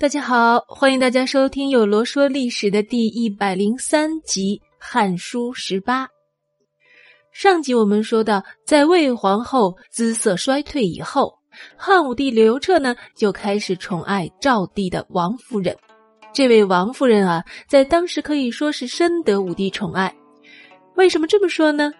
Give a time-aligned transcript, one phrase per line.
[0.00, 6.06] 大家好，欢迎大家收听有罗说历史的第一百零三集《汉书十八》。
[7.34, 11.34] 上集我们说到，在魏皇后姿色衰退以后，
[11.76, 15.76] 汉武帝刘彻呢就开始宠爱赵地的王夫人。
[16.32, 20.16] 这位王夫人啊，在当时可以说是深得武帝宠爱。
[20.96, 21.92] 为什么这么说呢？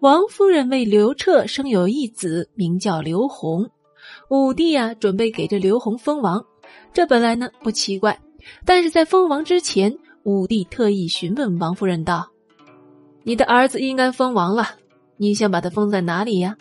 [0.00, 3.70] 王夫人为刘彻生有一子，名叫刘宏。
[4.28, 6.44] 武帝啊，准备给这刘宏封王。
[6.96, 8.18] 这本来呢不奇怪，
[8.64, 12.30] 但是在封王之前，武帝特意询问王夫人道
[13.22, 14.76] ：“你的儿子应该封王了，
[15.18, 16.56] 你想把他封在哪里呀？”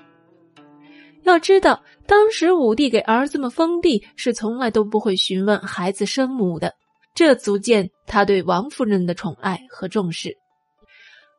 [1.24, 6.74] 要知道，当时武帝给儿子们封地是从来都不会询问孩子生母的，
[7.14, 10.36] 这足见他对王夫人的宠爱和重视。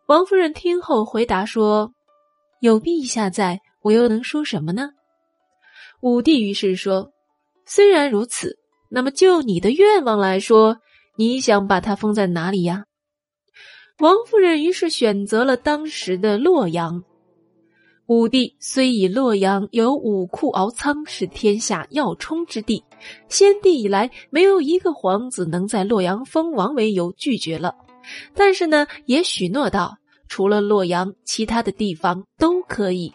[0.06, 1.92] 王夫人听后回答说
[2.60, 4.88] ：“有陛下在，我又能说什么呢？”
[6.00, 7.12] 武帝于是说
[7.69, 8.56] ：“虽然如此。”
[8.97, 10.78] 那么，就你的愿望来说，
[11.19, 12.84] 你想把它封在哪里呀？
[13.98, 17.05] 王夫人于是选择了当时的洛阳。
[18.06, 22.83] 武帝虽以洛阳有武库敖仓，是天下要冲之地，
[23.28, 27.75] 先帝以来没有一个皇子能在洛阳封王为由拒绝了，
[28.33, 33.12] 但是呢，也许诺道，除了洛阳，其他的地方都可以。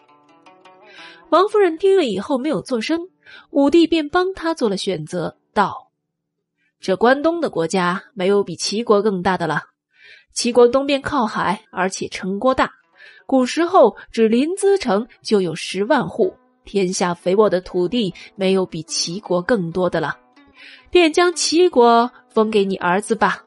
[1.30, 3.00] 王夫人听了以后没有作声，
[3.50, 5.38] 武帝便帮他做了选择。
[5.54, 5.90] 道
[6.80, 9.64] ：“这关东的国家没有比齐国更大的了。
[10.32, 12.72] 齐国东边靠海，而且城郭大。
[13.26, 20.18] 古时候，只临淄城就有十万户，天下肥沃的土地没有比齐国更多的了。
[20.90, 23.44] 便将齐国封给你儿子吧。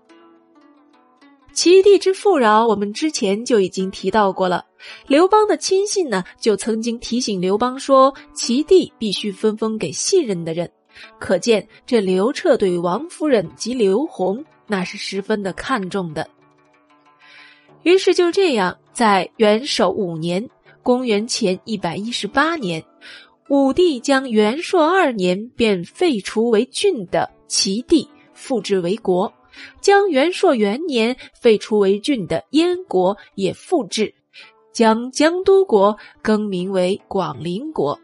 [1.53, 4.65] 齐地之富饶，我们之前就已经提到过了。
[5.07, 10.69] 刘邦的亲信呢，就曾经提醒刘邦说，齐地必须分封给信任的人。”
[11.19, 16.27] 可见，这刘彻对王夫人及刘宏那是十分的看重的。
[17.83, 20.49] 于是就这样，在元首五年
[20.81, 22.83] （公元前一百一十八年），
[23.49, 29.31] 武帝将元朔二年便废除为郡的齐地复置为国，
[29.81, 34.13] 将元朔元年废除为郡的燕国也复置，
[34.73, 37.99] 将江都国更名为广陵国。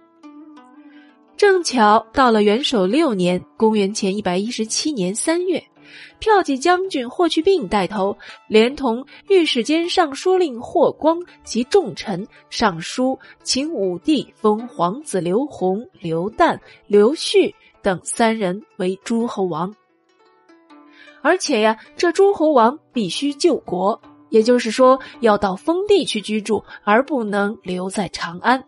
[1.41, 5.63] 正巧到了元首六年（公元前一百一十七年）三月，
[6.19, 8.16] 骠骑将军霍去病带头，
[8.47, 19.73] 连同御史监尚书令霍光及重臣上书，请武帝封皇子刘弘、刘旦、刘旭等三人为诸侯王。
[21.23, 28.63] 而且呀，这诸侯王必须救国，也就是说，要到封地去居住，而不能留在长安。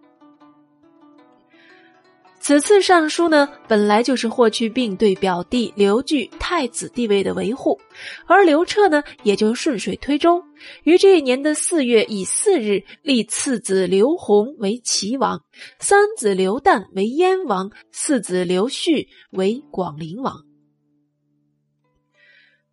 [2.44, 7.80] 此次上书呢，本来就是霍去病对表弟刘据太子地位的维护，
[8.28, 10.44] 而刘彻呢，也就顺水推舟，
[10.84, 15.42] 于这一年的四月乙巳日立次子刘宏为齐王，
[15.80, 20.36] 三子刘旦为燕王，四子刘旭为广陵王。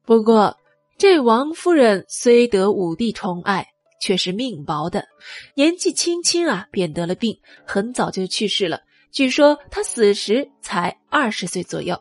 [0.05, 0.57] 不过，
[0.99, 3.69] 这王夫人虽得武帝宠爱，
[4.03, 5.07] 却是命薄的，
[5.55, 8.81] 年纪轻轻啊，便得了病，很早就去世了。
[9.11, 12.01] 据说他死时才二十岁左右。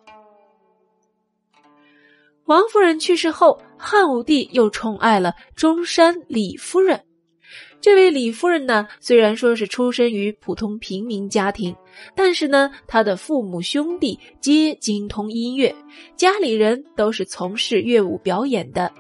[2.46, 7.04] 王夫人去世后，汉武帝又宠爱了中山李夫人。
[7.82, 11.76] 这位李夫人呢，虽然说是出身于普通平民家庭，
[12.14, 15.74] 但是呢，她的父母兄弟皆精通音乐，
[16.16, 18.92] 家里人都是从事乐舞表演的。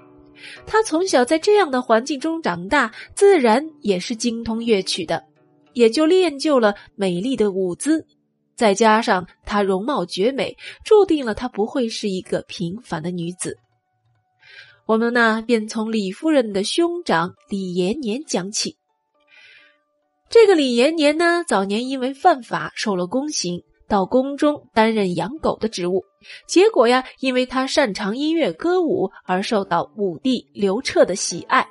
[0.66, 5.24] 她从小在这样的环境中长大，自然也是精通乐曲的。
[5.74, 8.06] 也就练就了美丽的舞姿，
[8.56, 13.58] 再加上她容貌绝美，注定了她不会是一个平凡的女子。
[14.86, 18.76] 我们呢，便从李夫人的兄长李延年讲起。
[20.30, 26.04] 这个李延年呢，早年因为犯法受了宫刑，到宫中担任养狗的职务。
[26.48, 31.68] 结果呀，因为他擅长音乐歌舞，而受到武帝刘彻的喜爱。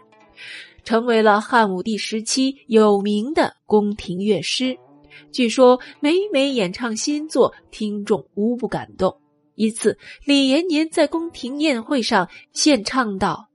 [0.88, 4.78] 成为了汉武帝时期有名的宫廷乐师，
[5.30, 9.20] 据说每每演唱新作，听众无不感动。
[9.54, 13.50] 一次，李延年在宫廷宴会上献唱道：“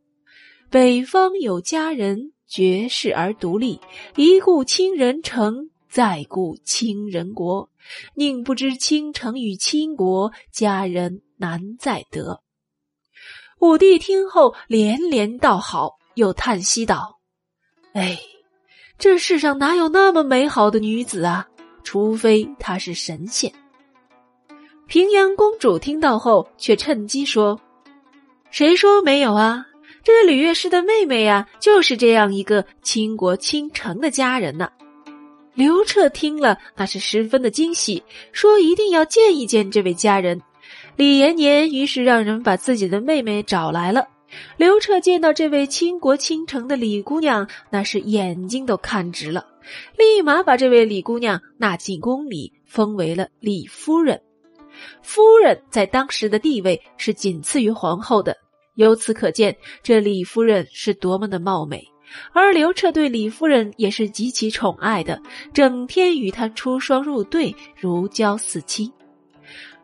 [0.70, 3.80] 北方有佳人，绝世而独立。
[4.16, 7.72] 一顾倾人城，再顾倾人国。
[8.14, 12.44] 宁不知倾城与倾国，佳人难再得。”
[13.60, 17.22] 武帝听后连连道好，又叹息道。
[17.94, 18.20] 哎，
[18.98, 21.48] 这世上哪有那么美好的女子啊？
[21.84, 23.52] 除非她是神仙。
[24.88, 27.60] 平阳公主听到后，却趁机说
[28.50, 29.68] ：“谁说没有啊？
[30.04, 34.70] 这吕乐氏的妹妹呀，就是这样一个倾国倾城的佳人呢。”
[35.54, 38.02] 刘彻听了，那是十分的惊喜，
[38.32, 40.42] 说一定要见一见这位佳人。
[40.96, 44.08] 李延年于是让人把自己的妹妹找来了。
[44.58, 49.46] 刘彻见到这位倾国倾城的李姑娘，那是眼睛都看直了，
[49.98, 54.22] 立马把这位李姑娘纳进宫里，封为了李夫人。
[55.02, 58.38] 夫人在当时的地位是仅次于皇后的，
[58.76, 61.88] 由此可见这李夫人是多么的貌美。
[62.32, 65.22] 而刘彻对李夫人也是极其宠爱的，
[65.54, 68.92] 整天与她出双入对，如胶似漆。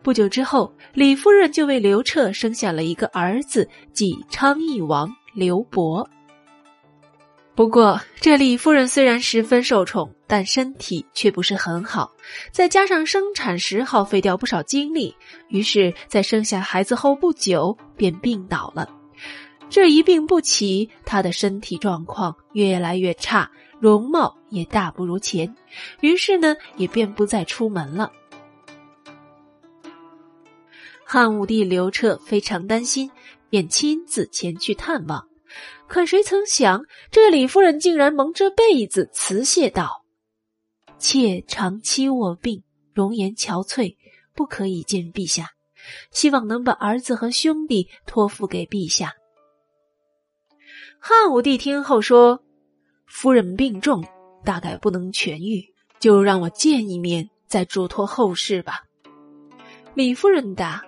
[0.02, 6.10] 不久之后，李夫人就为刘彻生下了一个儿子，即昌邑王刘伯。
[7.54, 12.10] 不过，这李夫人虽然十分受宠，但身体却不是很好，
[12.52, 15.14] 再加上生产时耗费掉不少精力，
[15.50, 18.90] 于是，在生下孩子后不久便病倒了。
[19.70, 25.54] 这一病不起，她的身体状况越来越差，容貌也大不如前，
[26.00, 28.10] 于是呢，也便不再出门了。
[31.12, 33.10] 汉武帝刘彻非常担心，
[33.50, 35.28] 便亲自前去探望。
[35.88, 40.06] 可谁曾想，这李夫人竟然蒙着被子辞谢道
[41.02, 42.62] ：“妾长期卧病，
[42.94, 43.96] 容颜憔悴，
[44.36, 45.50] 不可以见陛下。
[46.12, 49.16] 希望能把儿子和兄弟托付给陛下。”
[51.02, 52.44] 汉武帝听后说
[53.10, 54.06] ：“夫人病重，
[54.46, 58.84] 大概不能痊愈，就让我见一面，再嘱托后事吧。”
[59.96, 60.86] 李夫人答。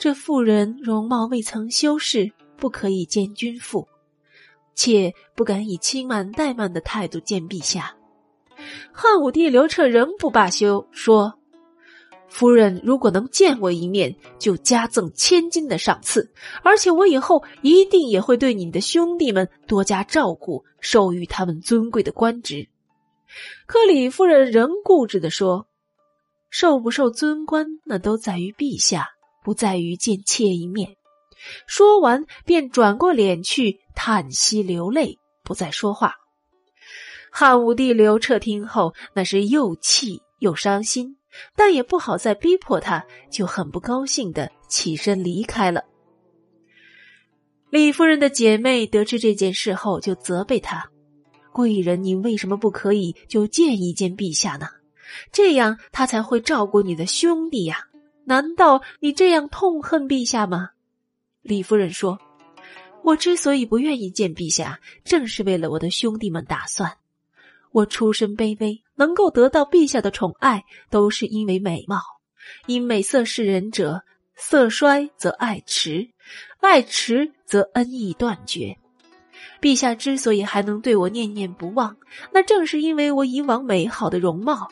[0.00, 3.86] 这妇人容貌未曾修饰，不可以见君父，
[4.74, 7.94] 妾不敢以轻慢怠慢的态度见陛下。
[8.92, 11.34] 汉武帝刘彻仍不罢休，说
[12.28, 16.32] ：“夫人如果能见我一面，就加赠千金的赏赐，
[16.62, 22.66] 而且我以后一定也会对你的兄弟们多加照顾，授予他们尊贵的官职。”
[23.68, 25.66] 可李夫人仍固执的说
[26.48, 29.10] ：“受不受尊官，那都在于陛下。”
[29.42, 30.96] 不在于见妾一面。
[31.66, 36.16] 说完，便转过脸去叹息流泪，不再说话。
[37.30, 41.16] 汉武帝刘彻听后，那是又气又伤心，
[41.56, 45.84] 但也不好再逼迫他，就很不高兴的起身离开了。
[47.70, 50.90] 李夫人的姐妹得知这件事后，就责备他
[51.54, 54.66] ：“贵人，你为什么不可以就见一见陛下呢？
[55.32, 57.86] 这样他才会照顾你的兄弟呀。”
[58.30, 60.70] 难道你这样痛恨陛下吗？
[61.42, 62.20] 李夫人说
[63.02, 66.92] ：“我之所以不愿意见陛下，正是为了我的兄弟们打算。
[67.72, 72.00] 我出身卑微，能够得到陛下的宠爱，都是因为美貌。
[72.66, 74.04] 因美色示人者，
[74.36, 76.10] 色衰则爱迟，
[76.60, 78.76] 爱迟则恩义断绝。
[79.60, 81.96] 陛下之所以还能对我念念不忘，
[82.32, 84.70] 那正是因为我以往美好的容貌。”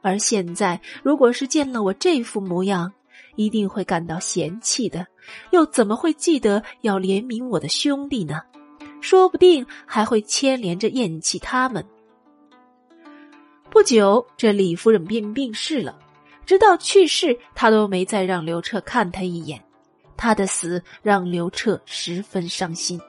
[0.00, 2.90] 而现在，如果是见了我这副模样，
[3.36, 5.06] 一定会感到嫌弃的，
[5.50, 8.40] 又怎么会记得要怜悯我的兄弟呢？
[9.00, 11.84] 说不定还会牵连着厌弃他们。
[13.70, 15.98] 不久，这李夫人便病逝了，
[16.44, 19.62] 直到去世，她都没再让刘彻看她一眼。
[20.16, 23.00] 她的死让刘彻十分伤心，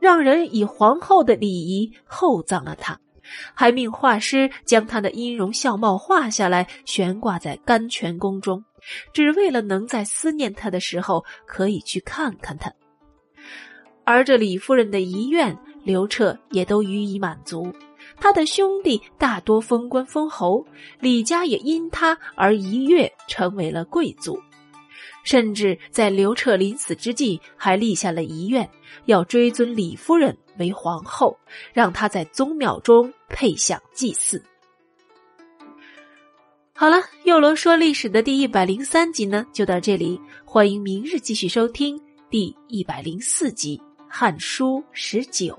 [0.00, 2.98] 让人以皇后的礼仪厚葬了她。
[3.54, 8.64] 还命画师将他的音容笑貌画下来，悬挂在甘泉宫中，
[9.12, 12.72] 只为了能在思念他的时候可以去看看他。
[14.04, 17.72] 而这李夫人的遗愿，刘彻也都予以满足。
[18.20, 20.64] 他的兄弟大多封官封侯，
[20.98, 24.40] 李家也因他而一跃成为了贵族。
[25.24, 28.68] 甚至在刘彻临死之际，还立下了遗愿，
[29.04, 31.38] 要追尊李夫人为皇后，
[31.72, 34.42] 让她在宗庙中配享祭祀。
[36.74, 42.00] 好了，幼罗说历史的第一百零三集呢，就到这里，欢迎明日继续收听
[42.30, 43.76] 第一百零四集
[44.08, 45.54] 《汉书十九》。